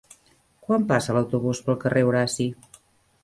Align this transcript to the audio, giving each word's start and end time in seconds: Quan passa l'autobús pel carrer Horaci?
Quan 0.67 0.87
passa 0.91 1.15
l'autobús 1.17 1.61
pel 1.67 1.79
carrer 1.83 2.05
Horaci? 2.07 2.47